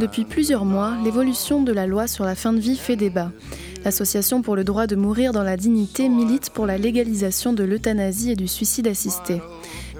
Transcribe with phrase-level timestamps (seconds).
[0.00, 3.32] Depuis plusieurs mois, l'évolution de la loi sur la fin de vie fait débat.
[3.84, 8.30] L'association pour le droit de mourir dans la dignité milite pour la légalisation de l'euthanasie
[8.30, 9.42] et du suicide assisté.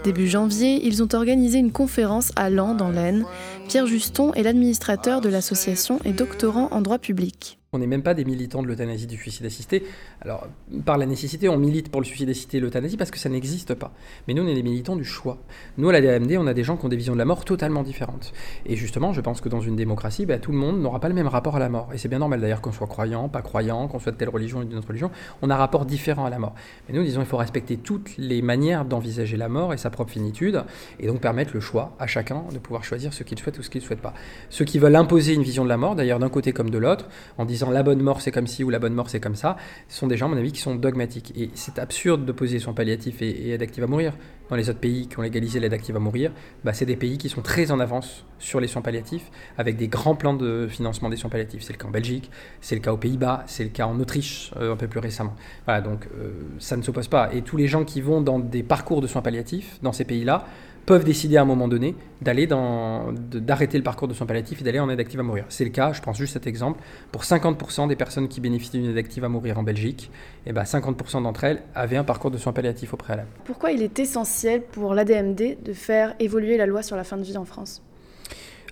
[0.02, 3.26] Début janvier, ils ont organisé une conférence à Lens, dans l'Aisne.
[3.68, 7.60] Pierre Juston est l'administrateur de l'association et doctorant en droit public.
[7.73, 9.84] On n'est même pas des militants de l'euthanasie du suicide assisté.
[10.23, 10.48] Alors,
[10.84, 13.75] par la nécessité, on milite pour le suicide assisté et l'euthanasie parce que ça n'existe
[13.75, 13.93] pas.
[14.27, 15.39] Mais nous, on est des militants du choix.
[15.79, 17.44] Nous, à la DMD, on a des gens qui ont des visions de la mort
[17.44, 18.32] totalement différentes.
[18.67, 21.14] Et justement, je pense que dans une démocratie, bah, tout le monde n'aura pas le
[21.14, 21.91] même rapport à la mort.
[21.94, 24.58] Et c'est bien normal d'ailleurs qu'on soit croyant, pas croyant, qu'on soit de telle religion
[24.58, 25.13] ou d'une autre religion.
[25.41, 26.57] On a un rapport différent à la mort.
[26.89, 30.11] Mais nous, disons, il faut respecter toutes les manières d'envisager la mort et sa propre
[30.11, 30.64] finitude.
[30.99, 33.70] Et donc permettre le choix à chacun de pouvoir choisir ce qu'il souhaite ou ce
[33.70, 34.14] qu'il ne souhaite pas.
[34.48, 37.06] Ceux qui veulent imposer une vision de la mort, d'ailleurs d'un côté comme de l'autre,
[37.39, 39.56] en disant la bonne mort c'est comme ci ou la bonne mort c'est comme ça,
[39.89, 41.33] ce sont des gens, à mon avis, qui sont dogmatiques.
[41.37, 44.14] Et c'est absurde d'opposer soins palliatifs et, et aide active à mourir.
[44.48, 46.33] Dans les autres pays qui ont légalisé l'aide active à mourir,
[46.64, 49.86] bah, c'est des pays qui sont très en avance sur les soins palliatifs, avec des
[49.86, 51.62] grands plans de financement des soins palliatifs.
[51.62, 52.30] C'est le cas en Belgique,
[52.61, 55.36] c'est le cas aux Pays-Bas, c'est le cas en Autriche euh, un peu plus récemment.
[55.67, 57.33] Voilà, donc euh, ça ne s'oppose pas.
[57.33, 60.47] Et tous les gens qui vont dans des parcours de soins palliatifs dans ces pays-là,
[60.91, 64.64] peuvent décider à un moment donné d'aller dans, d'arrêter le parcours de soins palliatifs et
[64.64, 65.44] d'aller en aide active à mourir.
[65.48, 66.80] C'est le cas, je prends juste cet exemple,
[67.12, 70.11] pour 50% des personnes qui bénéficient d'une aide active à mourir en Belgique,
[70.46, 73.28] et ben 50% d'entre elles avaient un parcours de soins palliatifs au préalable.
[73.44, 77.22] Pourquoi il est essentiel pour l'ADMD de faire évoluer la loi sur la fin de
[77.22, 77.84] vie en France?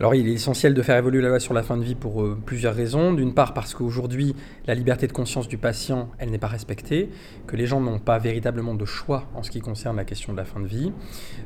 [0.00, 2.22] Alors il est essentiel de faire évoluer la loi sur la fin de vie pour
[2.22, 3.12] euh, plusieurs raisons.
[3.12, 7.10] D'une part parce qu'aujourd'hui, la liberté de conscience du patient, elle n'est pas respectée,
[7.48, 10.38] que les gens n'ont pas véritablement de choix en ce qui concerne la question de
[10.38, 10.92] la fin de vie.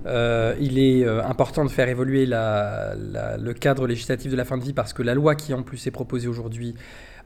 [0.05, 4.63] Euh, il est euh, important de faire évoluer le cadre législatif de la fin de
[4.63, 6.75] vie parce que la loi qui en plus est proposée aujourd'hui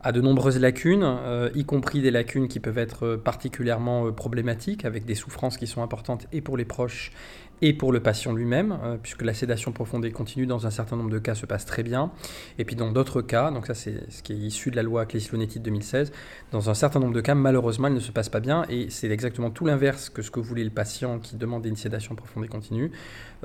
[0.02, 1.04] a de nombreuses lacunes,
[1.54, 6.28] y compris des lacunes qui peuvent être particulièrement problématiques, avec des souffrances qui sont importantes
[6.32, 7.10] et pour les proches
[7.62, 10.96] et pour le patient lui-même, euh, puisque la sédation profonde et continue dans un certain
[10.96, 12.10] nombre de cas se passe très bien.
[12.58, 15.06] Et puis dans d'autres cas, donc ça c'est ce qui est issu de la loi
[15.06, 16.12] Clislonetti de 2016,
[16.52, 18.64] dans un certain nombre de cas, malheureusement, il ne se passe pas bien.
[18.68, 22.14] Et c'est exactement tout l'inverse que ce que voulait le patient qui demandait une sédation
[22.14, 22.92] profonde et continue.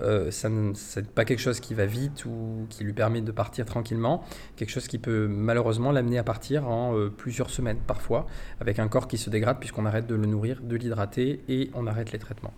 [0.01, 0.73] Euh, ça n'est
[1.16, 4.23] pas quelque chose qui va vite ou qui lui permet de partir tranquillement,
[4.55, 8.27] quelque chose qui peut malheureusement l'amener à partir en euh, plusieurs semaines parfois,
[8.59, 11.88] avec un corps qui se dégrade puisqu'on arrête de le nourrir, de l'hydrater et on
[11.88, 12.53] arrête les traitements.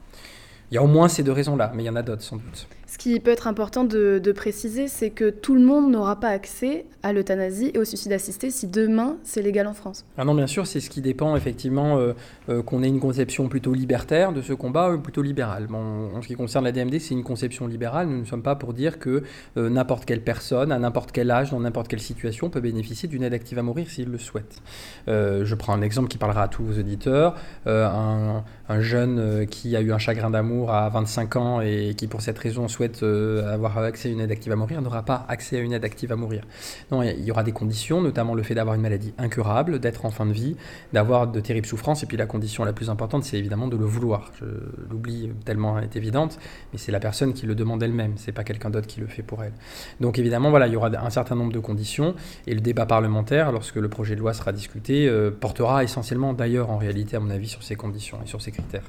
[0.71, 2.37] Il y a au moins ces deux raisons-là, mais il y en a d'autres sans
[2.37, 2.67] doute.
[2.93, 6.85] Ce qui peut être important de, préciser, c'est que tout le monde n'aura pas accès
[7.01, 10.05] à l'euthanasie et au suicide assisté si demain c'est légal en France.
[10.15, 12.13] Ah non, bien sûr, c'est ce qui dépend effectivement euh,
[12.49, 15.65] euh, qu'on ait une conception plutôt libertaire de ce combat ou plutôt libérale.
[15.67, 18.07] Bon, en ce qui concerne la DMD, c'est une conception libérale.
[18.09, 19.23] Nous ne sommes pas pour dire que
[19.57, 23.23] euh, n'importe quelle personne, à n'importe quel âge, dans n'importe quelle situation, peut bénéficier d'une
[23.23, 24.61] aide active à mourir s'il le souhaite.
[25.07, 27.35] je prends un exemple qui parlera à tous vos auditeurs.
[27.65, 32.21] Un, un, jeune qui a eu un chagrin d'amour à 25 ans et qui pour
[32.21, 35.57] cette raison souhaite euh, avoir accès à une aide active à mourir n'aura pas accès
[35.57, 36.43] à une aide active à mourir.
[36.91, 40.11] Non, il y aura des conditions, notamment le fait d'avoir une maladie incurable, d'être en
[40.11, 40.55] fin de vie,
[40.91, 43.85] d'avoir de terribles souffrances, et puis la condition la plus importante, c'est évidemment de le
[43.85, 44.31] vouloir.
[44.39, 44.45] Je
[44.89, 46.39] l'oublie tellement elle est évidente,
[46.71, 49.23] mais c'est la personne qui le demande elle-même, c'est pas quelqu'un d'autre qui le fait
[49.23, 49.53] pour elle.
[49.99, 52.15] Donc évidemment, voilà, il y aura un certain nombre de conditions,
[52.47, 56.69] et le débat parlementaire, lorsque le projet de loi sera discuté, euh, portera essentiellement d'ailleurs
[56.69, 58.83] en réalité, à mon avis, sur ces conditions et sur ces critères.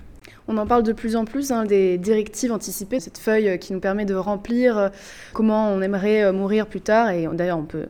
[0.47, 3.81] On en parle de plus en plus hein, des directives anticipées, cette feuille qui nous
[3.81, 4.89] permet de remplir euh,
[5.33, 7.11] comment on aimerait euh, mourir plus tard.
[7.11, 7.87] Et d'ailleurs, on peut,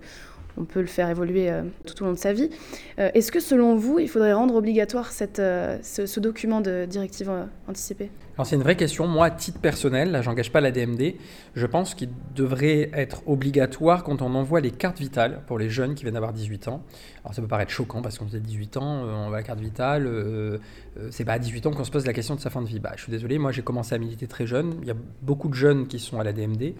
[0.56, 1.50] on peut le faire évoluer
[1.87, 2.50] tout au long de sa vie.
[2.98, 7.31] Est-ce que selon vous, il faudrait rendre obligatoire cette, ce, document de directive
[7.69, 8.10] anticipée?
[8.37, 9.06] Alors c'est une vraie question.
[9.06, 11.14] Moi, à titre personnel, là j'engage pas la DMD,
[11.54, 15.94] je pense qu'il devrait être obligatoire quand on envoie les cartes vitales pour les jeunes
[15.94, 16.82] qui viennent d'avoir 18 ans.
[17.25, 19.60] Alors ça peut paraître choquant parce qu'on a 18 ans, euh, on voit la carte
[19.60, 20.59] vitale, euh,
[20.98, 22.66] euh, c'est pas à 18 ans qu'on se pose la question de sa fin de
[22.66, 22.81] vie.
[22.81, 25.48] Bah, je suis désolé, moi j'ai commencé à militer très jeune, il y a beaucoup
[25.48, 26.75] de jeunes qui sont à la DMD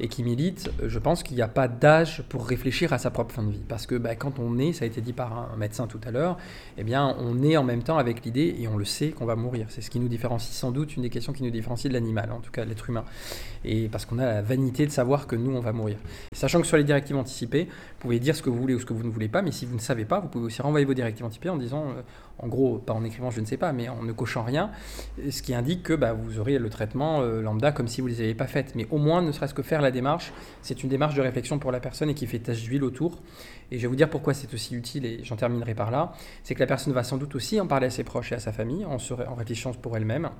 [0.00, 0.70] et qui militent.
[0.84, 3.62] Je pense qu'il n'y a pas d'âge pour réfléchir à sa fin de vie.
[3.68, 6.10] Parce que bah, quand on est, ça a été dit par un médecin tout à
[6.10, 6.36] l'heure,
[6.78, 9.36] eh bien on est en même temps avec l'idée et on le sait qu'on va
[9.36, 9.66] mourir.
[9.68, 12.32] C'est ce qui nous différencie sans doute une des questions qui nous différencie de l'animal,
[12.32, 13.04] en tout cas l'être humain.
[13.64, 15.96] Et parce qu'on a la vanité de savoir que nous, on va mourir.
[16.32, 18.86] Sachant que sur les directives anticipées, vous pouvez dire ce que vous voulez ou ce
[18.86, 20.86] que vous ne voulez pas, mais si vous ne savez pas, vous pouvez aussi renvoyer
[20.86, 22.02] vos directives anticipées en disant, euh,
[22.38, 24.70] en gros, pas en écrivant je ne sais pas, mais en ne cochant rien,
[25.30, 28.12] ce qui indique que bah, vous aurez le traitement euh, lambda comme si vous ne
[28.12, 28.74] les aviez pas faites.
[28.74, 31.72] Mais au moins, ne serait-ce que faire la démarche, c'est une démarche de réflexion pour
[31.72, 33.20] la personne et qui fait tache d'huile autour.
[33.70, 36.12] Et je vais vous dire pourquoi c'est aussi utile, et j'en terminerai par là,
[36.42, 38.40] c'est que la personne va sans doute aussi en parler à ses proches et à
[38.40, 40.30] sa famille, en, se, en réfléchissant pour elle-même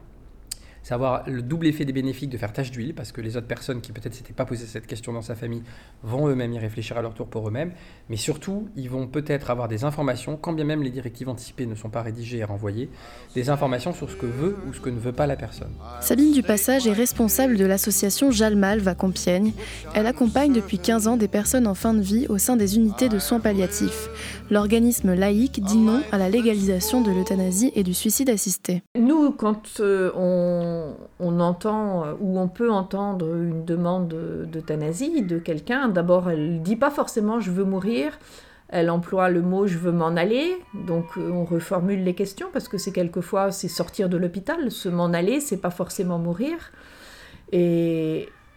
[0.86, 3.48] c'est avoir le double effet des bénéfiques de faire tâche d'huile, parce que les autres
[3.48, 5.64] personnes qui peut-être s'étaient pas posé cette question dans sa famille
[6.04, 7.72] vont eux-mêmes y réfléchir à leur tour pour eux-mêmes,
[8.08, 11.74] mais surtout, ils vont peut-être avoir des informations, quand bien même les directives anticipées ne
[11.74, 12.88] sont pas rédigées et renvoyées,
[13.34, 15.72] des informations sur ce que veut ou ce que ne veut pas la personne.
[16.00, 19.54] Sabine Dupassage est responsable de l'association Jalmalve à Compiègne.
[19.92, 23.08] Elle accompagne depuis 15 ans des personnes en fin de vie au sein des unités
[23.08, 24.08] de soins palliatifs.
[24.52, 28.84] L'organisme laïque dit non à la légalisation de l'euthanasie et du suicide assisté.
[28.96, 30.12] Nous, quand euh,
[31.36, 34.08] on, entend euh, ou on peut entendre une demande
[34.50, 38.18] d'euthanasie de quelqu'un, d'abord elle ne dit pas forcément je veux mourir,
[38.68, 42.68] elle emploie le mot je veux m'en aller, donc euh, on reformule les questions parce
[42.68, 46.72] que c'est quelquefois c'est sortir de l'hôpital, se m'en aller, c'est pas forcément mourir.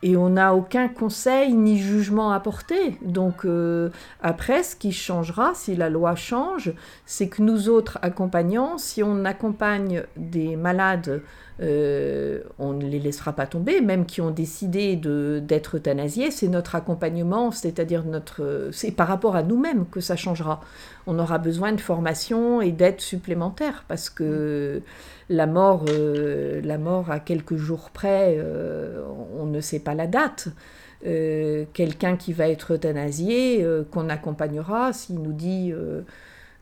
[0.02, 2.98] Et on n'a aucun conseil ni jugement à porter.
[3.02, 3.90] Donc euh,
[4.22, 6.74] après, ce qui changera, si la loi change,
[7.06, 11.22] c'est que nous autres accompagnants, si on accompagne des malades,
[11.62, 16.76] euh, on ne les laissera pas tomber, même qui ont décidé d'être euthanasiés, c'est notre
[16.76, 20.62] accompagnement, c'est-à-dire notre, c'est par rapport à nous-mêmes que ça changera.
[21.06, 24.82] On aura besoin de formation et d'aide supplémentaire parce que
[25.30, 28.40] la mort, euh, la mort à quelques jours près,
[29.50, 30.50] ne sait pas la date.
[31.06, 35.74] Euh, quelqu'un qui va être euthanasié, qu'on accompagnera, s'il nous dit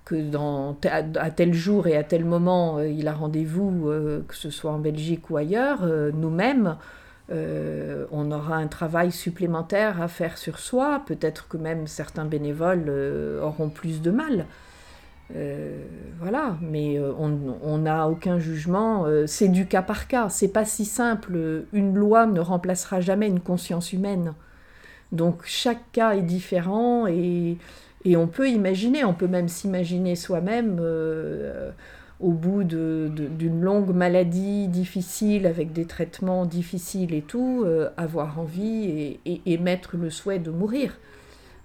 [0.06, 3.92] que dans, à, tel jour et à tel moment, il a rendez-vous,
[4.28, 6.78] que ce soit en Belgique ou ailleurs, nous-mêmes,
[7.30, 11.02] on aura un travail supplémentaire à faire sur soi.
[11.06, 12.90] Peut-être que même certains bénévoles
[13.42, 14.46] auront plus de mal.
[15.36, 15.84] Euh,
[16.20, 19.06] voilà, mais euh, on n'a aucun jugement.
[19.06, 20.30] Euh, c'est du cas par cas.
[20.30, 21.66] C'est pas si simple.
[21.74, 24.34] Une loi ne remplacera jamais une conscience humaine.
[25.12, 27.58] Donc chaque cas est différent et,
[28.04, 30.82] et on peut imaginer, on peut même s'imaginer soi-même
[32.20, 37.66] au bout d'une longue maladie difficile avec des traitements difficiles et tout,
[37.96, 40.98] avoir envie et, et émettre le souhait de mourir.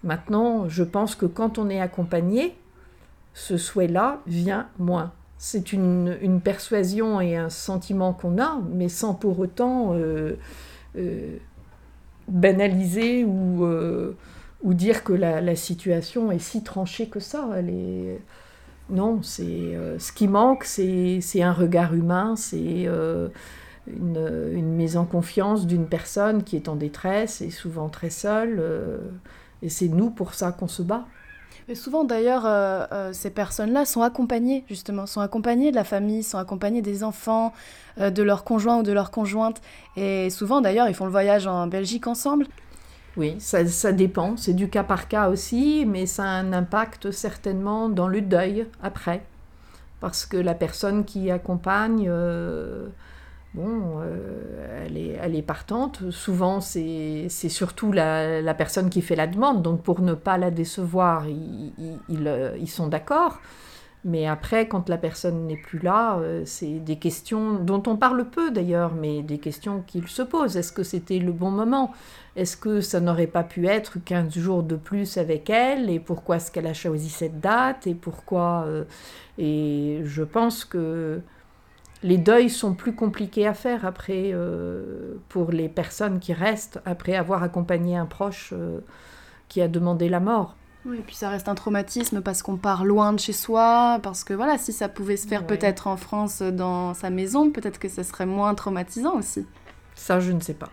[0.05, 2.55] Maintenant, je pense que quand on est accompagné,
[3.35, 5.13] ce souhait-là vient moins.
[5.39, 10.39] C'est une, persuasion et un sentiment qu'on a, mais sans pour autant euh,
[10.97, 11.37] euh,
[12.29, 14.17] banaliser ou, euh,
[14.63, 17.49] ou, dire que la, situation est si tranchée que ça.
[18.91, 22.87] Non, c'est ce qui manque, c'est un regard humain, c'est
[23.89, 28.63] une, une, mise en confiance d'une personne qui est en détresse et souvent très seule.
[29.61, 31.05] et c'est nous pour ça qu'on se bat.
[31.69, 36.23] Mais souvent d'ailleurs, euh, euh, ces personnes-là sont accompagnées, justement, sont accompagnées de la famille,
[36.23, 37.53] sont accompagnées des enfants,
[38.01, 39.61] euh, de leur conjoint ou de leur conjointe.
[39.97, 42.47] Et souvent d'ailleurs, ils font le voyage en Belgique ensemble.
[43.17, 47.11] Oui, ça, ça dépend, c'est du cas par cas aussi, mais ça a un impact
[47.11, 49.23] certainement dans le deuil après.
[50.01, 52.11] Parce que la personne qui accompagne
[53.55, 56.11] bon, euh, elle, est, elle est partante.
[56.11, 59.63] Souvent, c'est surtout la, personne qui fait la demande.
[59.63, 61.73] Donc, pour ne pas la décevoir, ils,
[62.09, 63.41] ils, euh, ils sont d'accord.
[64.05, 68.29] Mais après, quand la personne n'est plus là, euh, c'est des questions dont on parle
[68.29, 70.57] peu d'ailleurs, mais des questions qu'il se posent.
[70.57, 71.93] Est-ce que c'était le bon moment?
[72.35, 75.89] Est-ce que ça n'aurait pas pu être 15 jours de plus avec elle?
[75.89, 77.87] Et pourquoi est-ce qu'elle a choisi cette date?
[77.87, 78.67] Et pourquoi
[79.39, 81.21] Et je pense que
[82.03, 87.15] les deuils sont plus compliqués à faire après euh, pour les personnes qui restent après
[87.15, 88.81] avoir accompagné un proche euh,
[89.49, 90.57] qui a demandé la mort.
[90.85, 94.25] Oui, et puis ça reste un traumatisme parce qu'on part loin de chez soi, parce
[94.25, 97.89] que voilà, si ça pouvait se faire peut-être en France dans sa maison, peut-être que
[97.89, 99.47] ça serait moins traumatisant aussi.
[99.95, 100.71] Ça, je ne sais pas.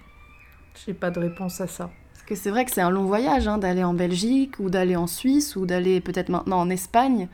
[0.74, 1.92] Je n'ai pas de réponse à ça.
[2.14, 4.96] Parce que c'est vrai que c'est un long voyage hein, d'aller en Belgique ou d'aller
[4.96, 7.28] en Suisse ou d'aller peut-être maintenant en Espagne.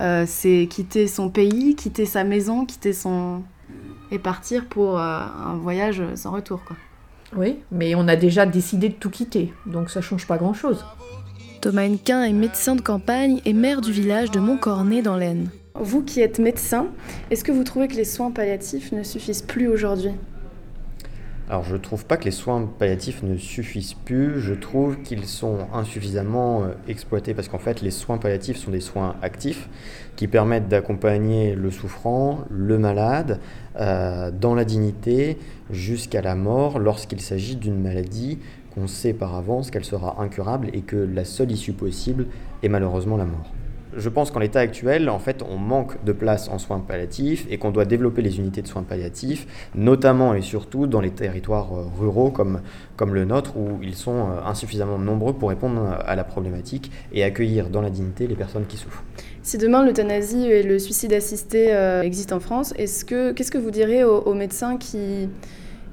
[0.00, 3.42] Euh, c'est quitter son pays, quitter sa maison, quitter son...
[4.10, 6.62] et partir pour euh, un voyage sans retour.
[6.64, 6.76] Quoi.
[7.36, 10.84] Oui, mais on a déjà décidé de tout quitter, donc ça change pas grand-chose.
[11.60, 15.50] Thomas Henquin est médecin de campagne et maire du village de Montcornet dans l'Aisne.
[15.74, 16.86] Vous qui êtes médecin,
[17.30, 20.12] est-ce que vous trouvez que les soins palliatifs ne suffisent plus aujourd'hui?
[21.48, 25.58] Alors je trouve pas que les soins palliatifs ne suffisent plus, je trouve qu'ils sont
[25.72, 29.68] insuffisamment euh, exploités parce qu'en fait les soins palliatifs sont des soins actifs
[30.16, 33.38] qui permettent d'accompagner le souffrant, le malade,
[33.78, 35.38] euh, dans la dignité
[35.70, 38.40] jusqu'à la mort lorsqu'il s'agit d'une maladie
[38.74, 42.26] qu'on sait par avance qu'elle sera incurable et que la seule issue possible
[42.64, 43.52] est malheureusement la mort
[43.94, 47.58] je pense qu'en l'état actuel, en fait, on manque de place en soins palliatifs et
[47.58, 51.84] qu'on doit développer les unités de soins palliatifs, notamment et surtout dans les territoires euh,
[51.98, 52.60] ruraux comme,
[52.96, 57.22] comme le nôtre, où ils sont euh, insuffisamment nombreux pour répondre à la problématique et
[57.22, 59.04] accueillir dans la dignité les personnes qui souffrent.
[59.42, 63.58] Si demain l'euthanasie et le suicide assisté euh, existent en France, est-ce que, qu'est-ce que
[63.58, 65.28] vous direz aux, médecins qui,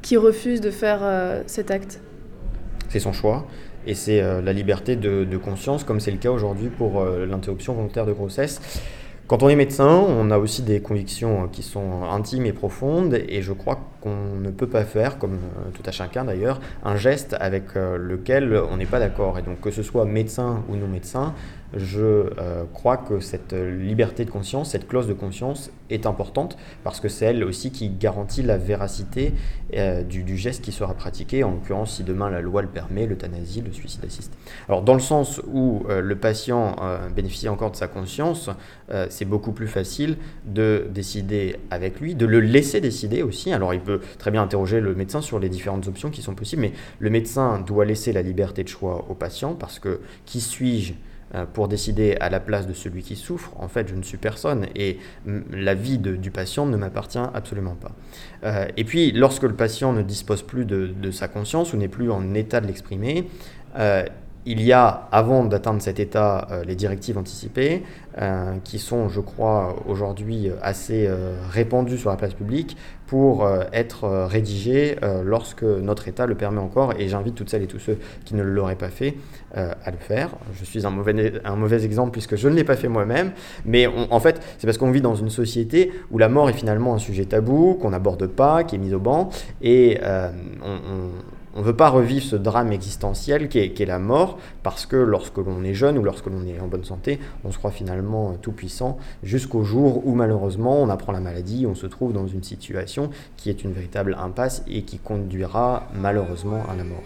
[0.02, 1.02] qui refusent de faire
[1.46, 2.02] cet acte?
[2.90, 3.46] C'est son choix
[3.86, 8.06] et c'est euh, la liberté de, conscience, comme c'est le cas aujourd'hui pour l'interruption volontaire
[8.06, 8.62] de grossesse.
[9.25, 13.42] Quand on est médecin, on a aussi des convictions qui sont intimes et profondes, et
[13.42, 17.34] je crois qu'on ne peut pas faire, comme euh, tout à chacun d'ailleurs, un geste
[17.40, 19.40] avec euh, lequel on n'est pas d'accord.
[19.40, 21.34] Et donc que ce soit médecin ou non médecin,
[21.75, 27.00] je euh, crois que cette liberté de conscience, cette clause de conscience est importante parce
[27.00, 29.34] que c'est elle aussi qui garantit la véracité
[30.08, 33.72] du, geste qui sera pratiqué, en l'occurrence si demain la loi le permet, l'euthanasie, le
[33.72, 34.38] suicide assisté.
[34.68, 36.75] Alors dans le sens où le patient
[37.15, 38.50] bénéficie encore de sa conscience,
[39.10, 43.51] c'est beaucoup plus facile de décider avec lui, de le laisser décider aussi.
[43.51, 46.62] Alors il peut très bien interroger le médecin sur les différentes options qui sont possibles,
[46.62, 50.94] mais le médecin doit laisser la liberté de choix au patient parce que qui suis-je
[50.94, 50.96] euh,
[51.54, 54.68] pour décider à la place de celui qui souffre, en fait, je ne suis personne
[54.75, 55.00] et
[55.52, 57.92] la vie du patient ne m'appartient absolument pas.
[58.44, 62.12] Euh, et puis, lorsque le patient ne dispose plus de, sa conscience ou n'est plus
[62.12, 63.28] en état de l'exprimer,
[63.78, 64.04] euh,
[64.46, 67.84] il y a, avant d'atteindre cet état, euh, les directives anticipées,
[68.22, 74.08] euh, qui sont, je crois, aujourd'hui assez euh, répandues sur la place publique pour être
[74.26, 76.94] rédigées lorsque notre état le permet encore.
[76.98, 79.18] Et j'invite toutes celles et tous ceux qui ne l'auraient pas fait
[79.54, 80.30] à le faire.
[80.56, 83.34] Je suis un mauvais, un mauvais exemple puisque je ne l'ai pas fait moi-même.
[83.66, 86.96] Mais en fait, c'est parce qu'on vit dans une société où la mort est finalement
[86.96, 89.30] un sujet tabou, qu'on n'aborde pas, qui est mis au banc.
[89.62, 91.10] Et on on
[91.60, 95.64] ne veut pas revivre ce drame existentiel qui est, la mort, parce que lorsque l'on
[95.64, 98.98] est jeune ou lorsque l'on est en bonne santé, on se croit finalement tout puissant,
[99.24, 103.50] jusqu'au jour où malheureusement on apprend la maladie, on se trouve dans une situation qui
[103.50, 107.04] est une véritable impasse et qui conduira malheureusement à la mort.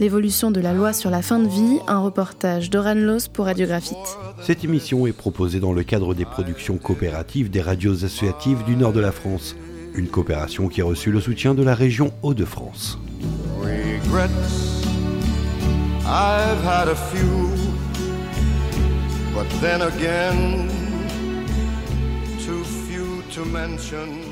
[0.00, 3.98] L'évolution de la loi sur la fin de vie, un reportage d'Oran Los pour Radiographite.
[4.40, 8.94] Cette émission est proposée dans le cadre des productions coopératives des radios associatives du nord
[8.94, 9.56] de la France,
[9.94, 12.98] une coopération qui a reçu le soutien de la région Hauts-de-France.
[14.04, 14.86] Regrets.
[16.06, 17.56] I've had a few,
[19.34, 20.68] but then again,
[22.38, 24.29] too few to mention.